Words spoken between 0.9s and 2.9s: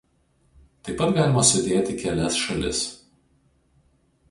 pat galima sudėti kelias šalis.